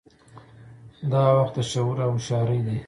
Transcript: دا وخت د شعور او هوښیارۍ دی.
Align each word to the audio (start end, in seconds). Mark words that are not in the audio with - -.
دا 1.11 1.23
وخت 1.37 1.53
د 1.57 1.59
شعور 1.71 1.97
او 2.05 2.11
هوښیارۍ 2.15 2.59
دی. 2.67 2.77